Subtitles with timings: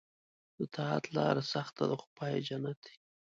[0.57, 2.93] د طاعت لاره سخته ده خو پای یې جنت دی.